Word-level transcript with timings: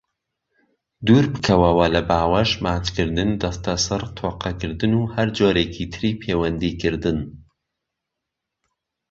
دوربکەوەرەوە 1.05 1.87
لە 1.95 2.01
باوەش، 2.09 2.49
ماچکردن، 2.65 3.29
دەستەسڕ، 3.41 4.03
تۆقەکردن، 4.17 4.91
وە 4.99 5.05
هەرجۆریکی 5.15 5.85
تری 5.93 6.11
پەیوەندیکردن. 6.21 7.19